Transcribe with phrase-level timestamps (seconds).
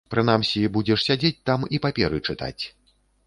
[0.13, 2.63] Прынамсі, будзеш сядзець там і паперы чытаць.